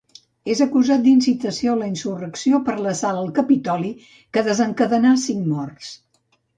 És 0.53 0.61
acusat 0.65 1.03
d'incitació 1.03 1.75
a 1.75 1.79
la 1.83 1.91
insurrecció 1.91 2.63
per 2.71 2.77
l'assalt 2.81 3.23
al 3.23 3.31
Capitoli, 3.39 3.95
que 4.35 4.47
desencadenà 4.53 5.17
cinc 5.29 5.51
morts. 5.57 5.97